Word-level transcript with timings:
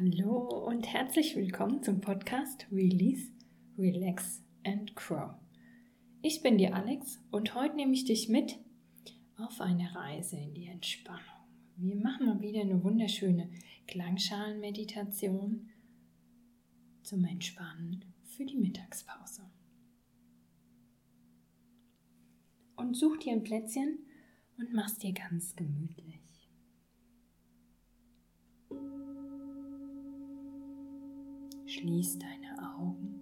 Hallo 0.00 0.64
und 0.64 0.86
herzlich 0.86 1.34
willkommen 1.34 1.82
zum 1.82 2.00
Podcast 2.00 2.68
Release, 2.70 3.32
Relax 3.76 4.44
and 4.64 4.94
Grow. 4.94 5.34
Ich 6.22 6.40
bin 6.40 6.56
die 6.56 6.68
Alex 6.68 7.18
und 7.32 7.56
heute 7.56 7.74
nehme 7.74 7.94
ich 7.94 8.04
dich 8.04 8.28
mit 8.28 8.60
auf 9.38 9.60
eine 9.60 9.92
Reise 9.92 10.36
in 10.36 10.54
die 10.54 10.66
Entspannung. 10.66 11.48
Wir 11.78 11.96
machen 11.96 12.26
mal 12.26 12.40
wieder 12.40 12.60
eine 12.60 12.84
wunderschöne 12.84 13.50
Klangschalenmeditation 13.88 15.68
zum 17.02 17.24
Entspannen 17.24 18.04
für 18.22 18.44
die 18.44 18.56
Mittagspause. 18.56 19.50
Und 22.76 22.94
such 22.96 23.16
dir 23.16 23.32
ein 23.32 23.42
Plätzchen 23.42 23.98
und 24.58 24.72
mach's 24.72 24.98
dir 24.98 25.12
ganz 25.12 25.56
gemütlich. 25.56 26.18
Schließ 31.68 32.18
deine 32.18 32.76
Augen. 32.78 33.20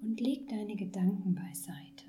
Und 0.00 0.18
leg 0.18 0.48
deine 0.48 0.74
Gedanken 0.74 1.34
beiseite. 1.34 2.06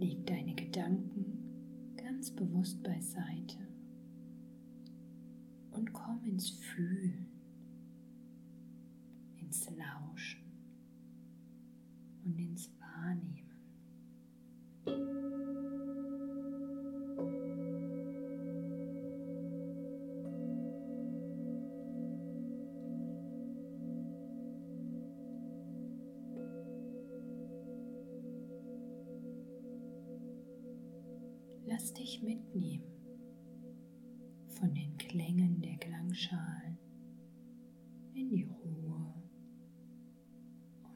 Leg 0.00 0.26
deine 0.26 0.56
Gedanken 0.56 1.94
ganz 1.96 2.32
bewusst 2.32 2.82
beiseite 2.82 3.58
und 5.70 5.92
komm 5.92 6.24
ins 6.24 6.50
Fühlen 6.50 7.27
Lass 31.80 31.94
dich 31.94 32.20
mitnehmen 32.24 32.82
von 34.48 34.74
den 34.74 34.98
Klängen 34.98 35.62
der 35.62 35.76
Klangschalen 35.76 36.76
in 38.14 38.28
die 38.30 38.42
Ruhe 38.42 39.14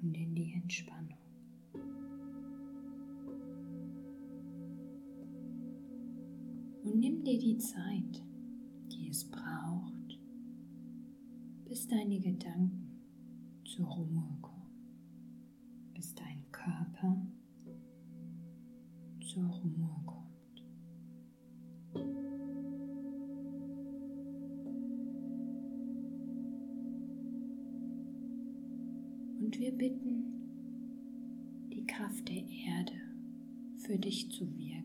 und 0.00 0.12
in 0.12 0.34
die 0.34 0.54
Entspannung. 0.54 1.20
Und 6.82 6.98
nimm 6.98 7.22
dir 7.22 7.38
die 7.38 7.58
Zeit, 7.58 8.20
die 8.90 9.08
es 9.08 9.24
braucht, 9.30 10.18
bis 11.64 11.86
deine 11.86 12.18
Gedanken 12.18 13.04
zur 13.64 13.86
Ruhe 13.86 14.36
kommen, 14.40 15.94
bis 15.94 16.12
dein 16.16 16.44
Körper 16.50 17.24
zur 19.20 19.44
Ruhe 19.44 19.88
kommt. 20.04 20.11
Wir 29.62 29.70
bitten 29.70 30.24
die 31.72 31.86
Kraft 31.86 32.28
der 32.28 32.34
Erde 32.34 33.00
für 33.76 33.96
dich 33.96 34.28
zu 34.32 34.44
wirken. 34.56 34.82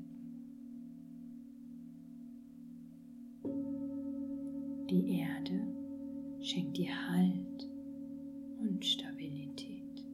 Die 4.87 5.17
Erde 5.17 5.67
schenkt 6.43 6.77
dir 6.77 6.91
Halt 7.09 7.67
und 8.59 8.85
Stabilität. 8.85 10.05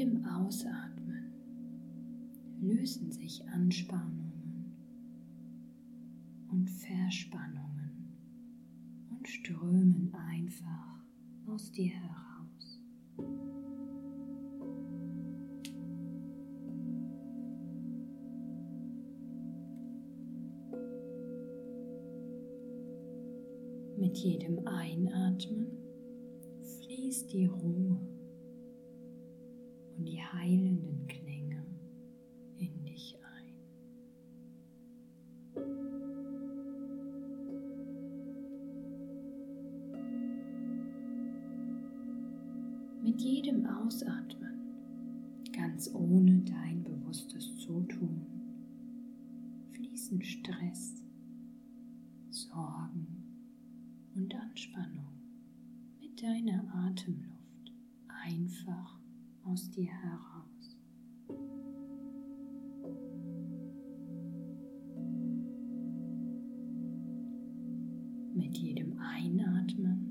jedem 0.00 0.24
Ausatmen 0.24 1.30
lösen 2.62 3.12
sich 3.12 3.46
Anspannungen 3.48 4.74
und 6.48 6.70
Verspannungen 6.70 8.16
und 9.10 9.28
strömen 9.28 10.10
einfach 10.14 11.04
aus 11.48 11.70
dir 11.72 11.90
heraus. 11.90 12.80
Mit 23.98 24.16
jedem 24.16 24.66
Einatmen 24.66 25.66
fließt 26.62 27.30
die 27.30 27.44
Ruhe 27.44 28.19
heilenden 30.32 31.06
Klänge 31.06 31.64
in 32.58 32.84
dich 32.84 33.16
ein. 33.16 33.54
Mit 43.02 43.20
jedem 43.20 43.66
Ausatmen, 43.66 44.60
ganz 45.52 45.90
ohne 45.94 46.42
dein 46.42 46.84
bewusstes 46.84 47.56
Zutun, 47.58 48.26
fließen 49.72 50.22
Stress, 50.22 51.02
Sorgen 52.30 53.06
und 54.14 54.34
Anspannung 54.34 55.08
mit 56.00 56.22
deiner 56.22 56.62
Atemluft 56.74 57.72
einfach 58.08 58.99
aus 59.50 59.68
dir 59.70 59.90
heraus. 59.90 60.76
Mit 68.34 68.56
jedem 68.56 68.96
Einatmen 68.98 70.08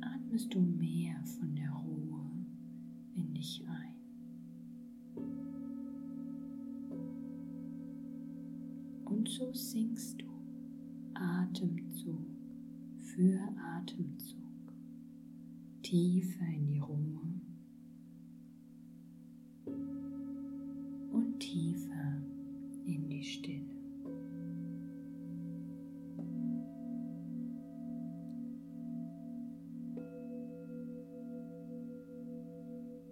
atmest 0.00 0.52
du 0.52 0.60
mehr 0.60 1.22
von 1.24 1.54
der 1.54 1.70
Ruhe 1.70 2.20
in 3.14 3.32
dich 3.32 3.64
ein. 3.66 3.94
Und 9.06 9.28
so 9.28 9.52
sinkst 9.54 10.20
du 10.20 10.26
Atemzug 11.14 12.26
für 12.98 13.40
Atemzug 13.76 14.38
tiefer 15.82 16.46
in 16.46 16.66
die 16.66 16.78
Ruhe 16.78 17.37
tiefer 21.38 22.22
in 22.84 23.08
die 23.08 23.22
Stille. 23.22 23.78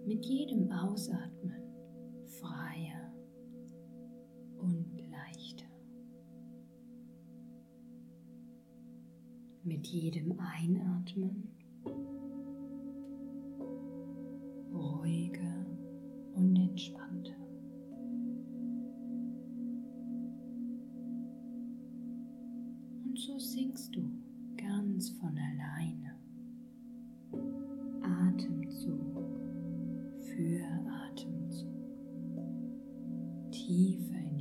Mit 0.05 0.25
jedem 0.25 0.71
Ausatmen 0.71 1.61
freier 2.39 3.13
und 4.57 4.85
leichter. 5.11 5.65
Mit 9.63 9.85
jedem 9.87 10.39
Einatmen 10.39 11.56
Und 23.17 23.23
so 23.23 23.39
singst 23.39 23.95
du 23.95 24.07
ganz 24.57 25.09
von 25.09 25.35
alleine. 25.35 26.15
Atemzug 28.03 29.25
für 30.21 30.63
Atemzug. 30.87 31.73
Tiefer 33.49 34.19
in 34.19 34.36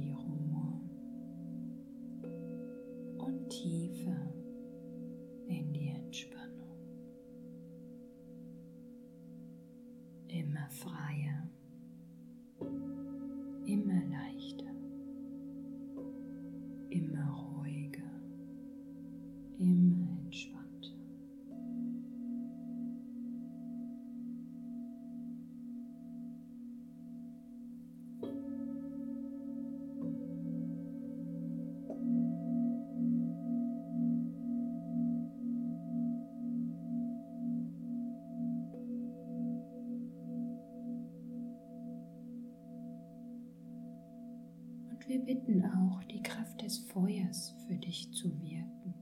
bitten 45.27 45.65
auch 45.65 46.05
die 46.05 46.23
Kraft 46.23 46.63
des 46.63 46.79
Feuers 46.79 47.53
für 47.67 47.75
dich 47.75 48.13
zu 48.13 48.29
wirken. 48.41 48.95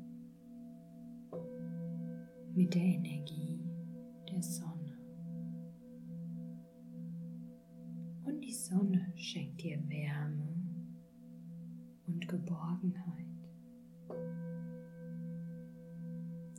Mit 2.54 2.74
der 2.74 2.82
Energie 2.82 3.62
der 4.30 4.42
Sonne. 4.42 4.96
Und 8.24 8.40
die 8.40 8.54
Sonne 8.54 9.12
schenkt 9.16 9.62
dir 9.62 9.78
Wärme 9.90 10.48
und 12.06 12.26
Geborgenheit. 12.26 13.26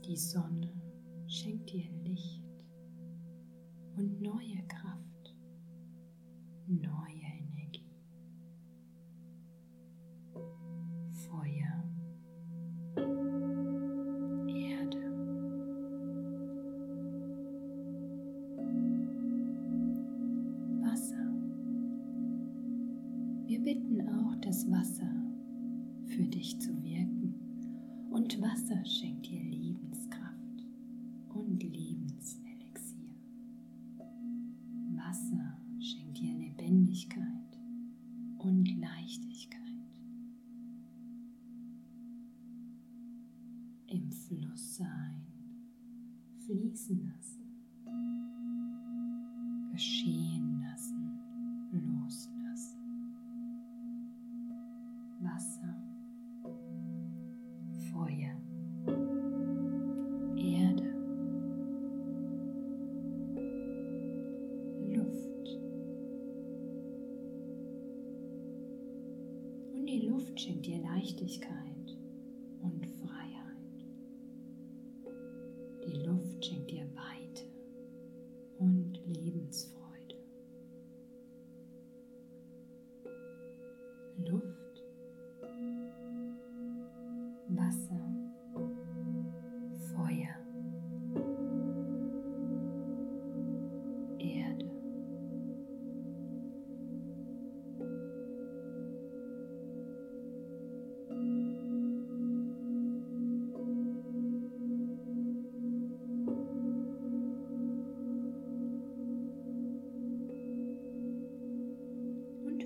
Die 0.05 0.17
Sonne 0.17 0.71
schenkt 1.25 1.71
dir 1.71 1.91
Licht 2.03 2.43
und 3.97 4.21
neue 4.21 4.61
Kraft, 4.67 5.35
neue 6.67 7.14
Wasser 35.15 35.57
schenkt 35.79 36.17
dir 36.17 36.33
Lebendigkeit 36.33 37.57
und 38.37 38.65
Leichtigkeit. 38.81 39.61
Im 43.87 44.11
Fluss 44.11 44.75
sein, 44.75 45.25
fließen 46.45 47.01
lassen, 47.07 47.45
geschehen 49.71 50.34
Die 76.35 76.39
Luft 76.39 76.45
schenkt 76.47 76.71
dir 76.71 76.85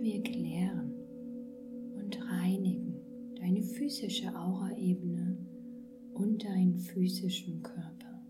Wir 0.02 0.24
klären 0.24 0.94
und 1.98 2.18
reinigen 2.32 2.96
deine 3.36 3.62
physische 3.62 4.34
Auraebene 4.34 5.38
und 6.14 6.42
deinen 6.42 6.78
physischen 6.78 7.62
Körper. 7.62 8.24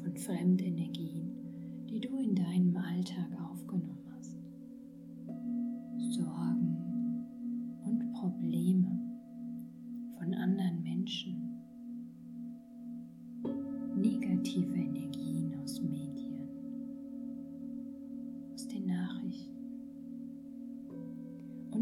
Von 0.00 0.16
Fremdenergien, 0.16 1.30
die 1.90 2.00
du 2.00 2.16
in 2.16 2.34
deinem 2.34 2.74
Alltag 2.74 3.28
aufgenommen 3.50 4.05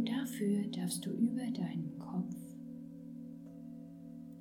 und 0.04 0.10
dafür 0.10 0.66
darfst 0.66 1.06
du 1.06 1.10
über 1.12 1.50
deinem 1.50 1.98
Kopf 1.98 2.36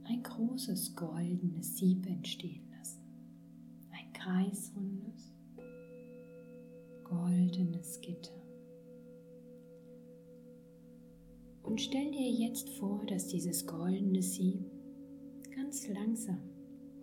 ein 0.03 0.21
großes 0.21 0.93
goldenes 0.93 1.77
Sieb 1.77 2.05
entstehen 2.05 2.67
lassen. 2.77 3.01
Ein 3.91 4.11
kreisrundes, 4.11 5.33
goldenes 7.05 8.01
Gitter. 8.01 8.43
Und 11.61 11.79
stell 11.79 12.11
dir 12.11 12.29
jetzt 12.29 12.69
vor, 12.71 13.05
dass 13.05 13.27
dieses 13.27 13.65
goldene 13.65 14.21
Sieb 14.21 14.65
ganz 15.55 15.87
langsam 15.87 16.41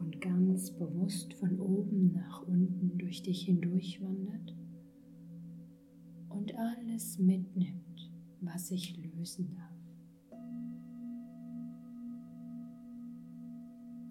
und 0.00 0.20
ganz 0.20 0.70
bewusst 0.72 1.32
von 1.32 1.58
oben 1.58 2.12
nach 2.12 2.46
unten 2.46 2.98
durch 2.98 3.22
dich 3.22 3.44
hindurch 3.44 4.02
wandert 4.02 4.54
und 6.28 6.54
alles 6.54 7.18
mitnimmt 7.18 7.89
was 8.42 8.68
sich 8.68 8.96
lösen 8.96 9.50
darf. 9.50 9.70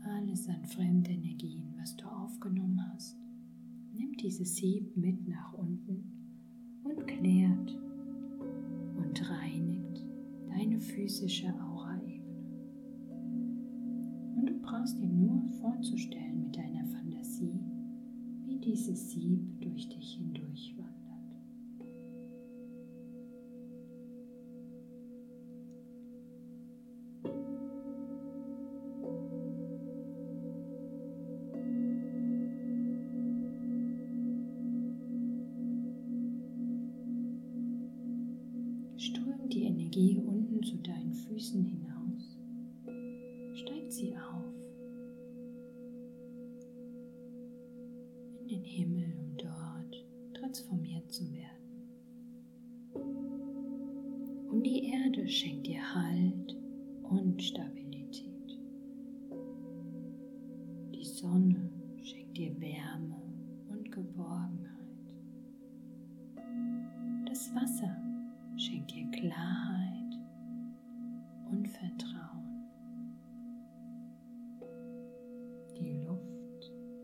Alles 0.04 0.48
an 0.48 0.66
Fremdenergien, 0.66 1.74
was 1.78 1.96
du 1.96 2.06
aufgenommen 2.06 2.80
hast, 2.92 3.18
nimmt 3.94 4.22
dieses 4.22 4.56
Sieb 4.56 4.96
mit 4.96 5.28
nach 5.28 5.54
unten 5.54 6.04
und 6.84 7.08
klärt 7.08 7.78
und 8.98 9.30
reinigt 9.30 10.06
deine 10.48 10.80
physische 10.80 11.54
Auraebene. 11.62 12.24
Und 14.36 14.46
du 14.46 14.60
brauchst 14.62 14.98
dir 15.00 15.08
nur 15.08 15.48
vorzustellen 15.62 16.44
mit 16.44 16.56
deiner 16.56 16.86
Fantasie, 16.86 17.60
wie 18.46 18.60
dieses 18.60 19.12
Sieb 19.12 19.62
durch 19.62 19.90
dich 19.90 20.14
hindurch 20.14 20.76
strömt 39.00 39.54
die 39.54 39.64
Energie 39.64 40.18
unten 40.18 40.62
zu 40.62 40.76
deinen 40.78 41.14
Füßen 41.14 41.64
hinaus, 41.64 42.38
steigt 43.54 43.94
sie 43.94 44.14
auf 44.18 44.54
in 48.42 48.48
den 48.50 48.64
Himmel, 48.64 49.14
um 49.18 49.38
dort 49.38 50.06
transformiert 50.34 51.10
zu 51.12 51.24
werden. 51.34 51.48
Und 54.52 54.64
die 54.64 54.92
Erde 54.92 55.30
schenkt 55.30 55.68
dir 55.68 55.96
Halt 55.96 56.58
und 57.04 57.42
Stabilität. 57.42 57.89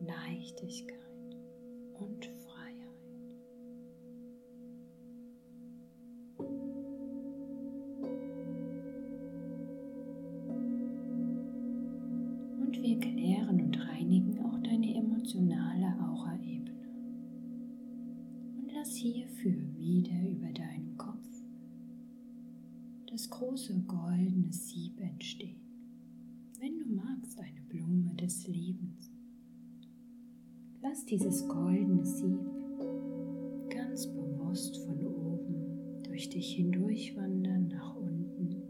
Leichtigkeit 0.05 0.99
und 1.93 2.29
dich 36.35 36.55
hindurch 36.55 37.15
wandern 37.15 37.69
nach 37.69 37.95
unten 37.95 38.61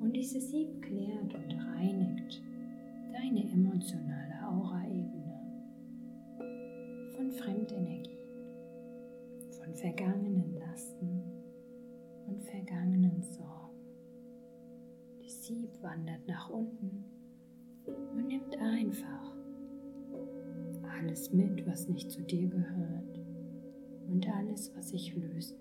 und 0.00 0.16
dieses 0.16 0.50
Sieb 0.50 0.80
klärt 0.80 1.34
und 1.34 1.52
reinigt 1.52 2.42
deine 3.12 3.42
emotionale 3.52 4.48
Auraebene 4.48 5.38
von 7.14 7.30
Fremdenergien, 7.32 8.16
von 9.50 9.74
vergangenen 9.74 10.54
Lasten 10.54 11.22
und 12.26 12.42
vergangenen 12.44 13.22
Sorgen. 13.24 13.76
Das 15.22 15.44
Sieb 15.44 15.68
wandert 15.82 16.26
nach 16.26 16.48
unten 16.48 17.04
und 17.84 18.26
nimmt 18.26 18.56
einfach 18.58 19.36
alles 20.98 21.30
mit, 21.30 21.66
was 21.66 21.88
nicht 21.88 22.10
zu 22.10 22.22
dir 22.22 22.48
gehört 22.48 23.20
und 24.08 24.26
alles, 24.30 24.74
was 24.74 24.88
sich 24.88 25.14
lösen 25.14 25.59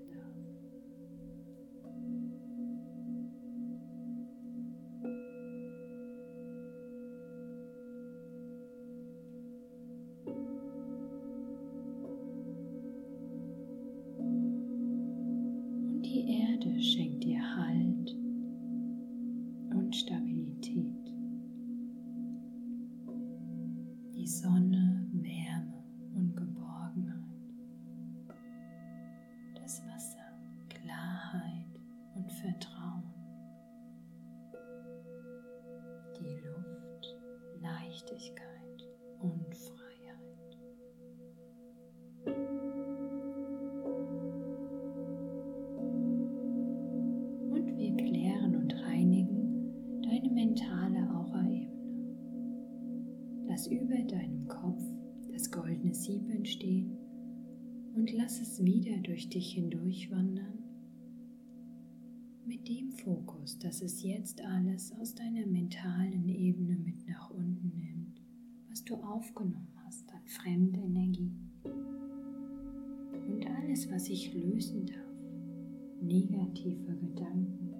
und 57.99 58.13
lass 58.13 58.39
es 58.39 58.63
wieder 58.63 58.95
durch 58.99 59.27
dich 59.27 59.51
hindurch 59.51 60.09
wandern. 60.09 60.63
Mit 62.45 62.69
dem 62.69 62.93
Fokus, 62.93 63.59
dass 63.59 63.81
es 63.81 64.01
jetzt 64.01 64.39
alles 64.41 64.93
aus 65.01 65.13
deiner 65.15 65.45
mentalen 65.45 66.29
Ebene 66.29 66.77
mit 66.77 67.05
nach 67.09 67.29
unten 67.29 67.73
nimmt, 67.75 68.21
was 68.69 68.85
du 68.85 68.95
aufgenommen 68.95 69.67
hast 69.83 70.09
an 70.13 70.25
Fremdenergie. 70.27 71.33
Und 71.65 73.45
alles, 73.57 73.91
was 73.91 74.05
sich 74.05 74.33
lösen 74.33 74.85
darf, 74.85 76.01
negative 76.01 76.95
Gedanken, 76.95 77.73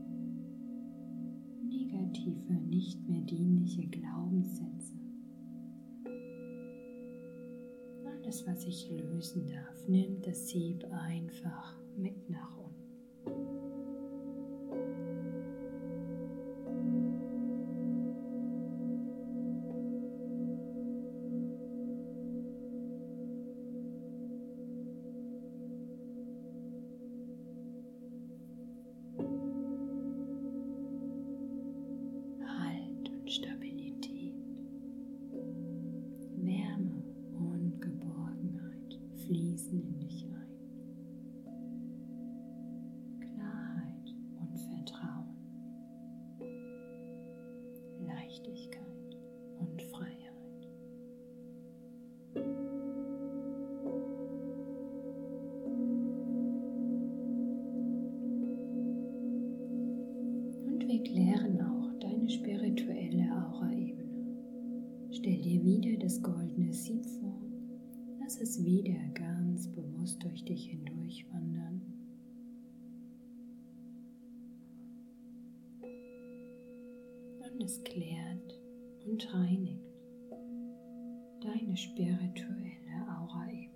negative, 1.65 2.53
nicht 2.67 3.07
mehr 3.07 3.21
dienliche 3.21 3.87
Glaubenssätze, 3.87 4.98
alles, 8.29 8.45
was 8.45 8.63
ich 8.67 8.87
lösen 8.91 9.47
darf, 9.47 9.87
nimmt 9.87 10.27
das 10.27 10.49
Sieb 10.49 10.85
einfach 10.91 11.75
mit 11.97 12.29
nach 12.29 12.57
unten. 12.57 12.68
Es 77.69 77.83
klärt 77.83 78.59
und 79.05 79.31
reinigt 79.31 79.85
deine 81.43 81.77
spirituelle 81.77 83.05
Aura-Ebene. 83.19 83.68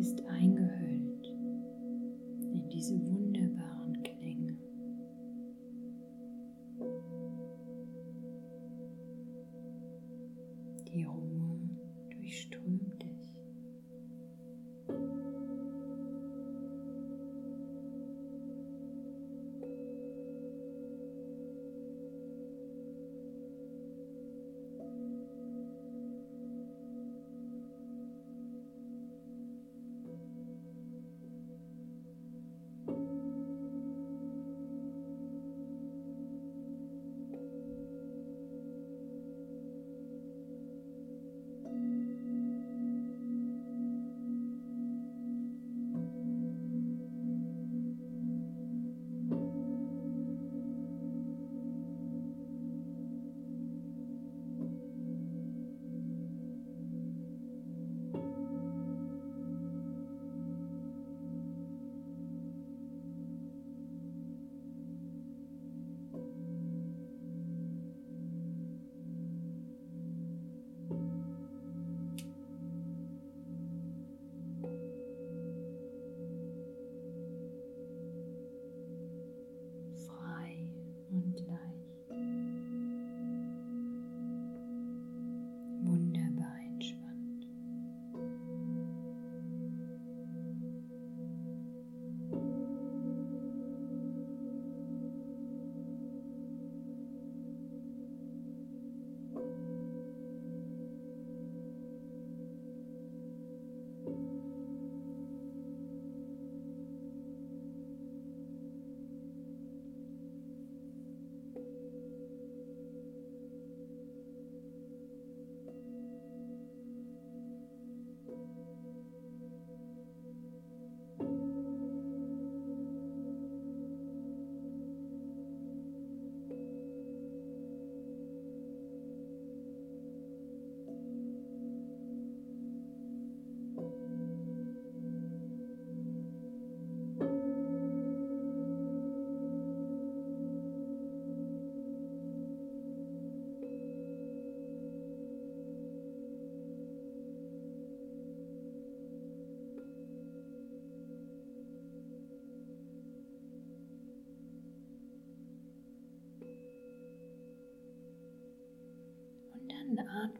Bist 0.00 0.24
eingehüllt 0.28 1.26
in 2.54 2.66
diese 2.70 2.94
wunderbaren 3.06 3.19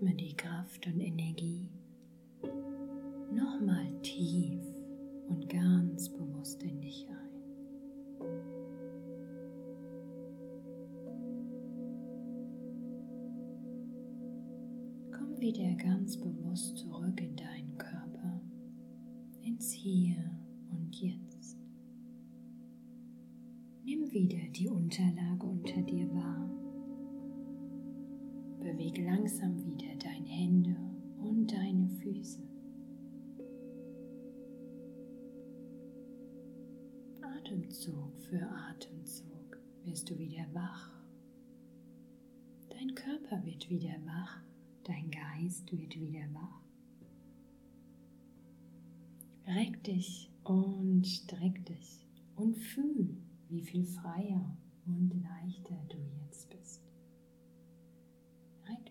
atme 0.01 0.15
die 0.15 0.35
Kraft 0.35 0.87
und 0.87 0.99
Energie 0.99 1.69
nochmal 3.31 3.87
tief 4.01 4.63
und 5.29 5.47
ganz 5.49 6.09
bewusst 6.09 6.63
in 6.63 6.81
dich 6.81 7.07
ein. 7.07 7.17
Komm 15.13 15.39
wieder 15.39 15.75
ganz 15.75 16.17
bewusst 16.17 16.79
zurück 16.79 17.21
in 17.21 17.37
deinen 17.37 17.77
Körper, 17.77 18.41
ins 19.43 19.71
Hier 19.71 20.17
und 20.71 20.97
Jetzt. 20.97 21.59
Nimm 23.85 24.11
wieder 24.11 24.49
die 24.57 24.69
Unterlage 24.69 25.45
unter 25.45 25.83
dir 25.83 26.11
wahr 26.15 26.70
Bewege 28.71 29.03
langsam 29.03 29.57
wieder 29.65 29.97
deine 29.97 30.29
Hände 30.29 30.77
und 31.19 31.49
deine 31.49 31.89
Füße. 31.89 32.41
Atemzug 37.21 38.17
für 38.21 38.41
Atemzug 38.49 39.59
wirst 39.85 40.09
du 40.09 40.17
wieder 40.17 40.47
wach. 40.53 40.93
Dein 42.69 42.95
Körper 42.95 43.45
wird 43.45 43.69
wieder 43.69 43.97
wach, 44.05 44.41
dein 44.85 45.11
Geist 45.11 45.73
wird 45.73 45.99
wieder 45.99 46.33
wach. 46.33 46.63
Reck 49.49 49.83
dich 49.83 50.31
und 50.45 51.05
streck 51.05 51.67
dich 51.67 52.07
und 52.37 52.57
fühl, 52.57 53.17
wie 53.49 53.63
viel 53.63 53.85
freier 53.85 54.57
und 54.87 55.13
leichter 55.25 55.77
du 55.89 55.99
jetzt 56.25 56.49
bist 56.51 56.90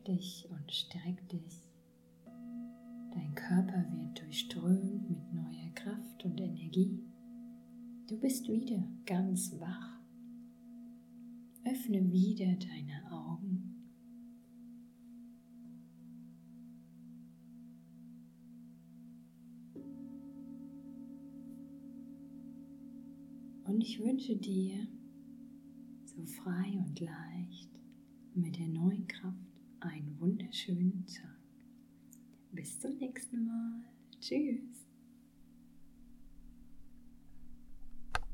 dich 0.10 0.48
und 0.50 0.72
streck 0.72 1.28
dich. 1.30 1.70
Dein 3.14 3.36
Körper 3.36 3.86
wird 3.92 4.20
durchströmt 4.20 5.08
mit 5.08 5.34
neuer 5.34 5.70
Kraft 5.76 6.26
und 6.26 6.40
Energie. 6.40 7.04
Du 8.08 8.20
bist 8.20 8.48
wieder 8.48 8.84
ganz 9.06 9.54
wach. 9.60 10.00
Öffne 11.64 12.12
wieder 12.12 12.56
deine 12.56 13.12
Augen. 13.12 13.76
Und 23.66 23.82
ich 23.82 24.00
wünsche 24.00 24.36
dir 24.36 24.88
so 26.06 26.26
frei 26.26 26.80
und 26.84 27.00
leicht 27.00 27.70
mit 28.34 28.58
der 28.58 28.70
neuen 28.70 29.08
Kraft 29.08 29.49
einen 29.82 30.20
wunderschönen 30.20 31.06
Tag. 31.06 31.40
Bis 32.52 32.80
zum 32.80 32.98
nächsten 32.98 33.46
Mal. 33.46 33.84
Tschüss. 34.20 34.69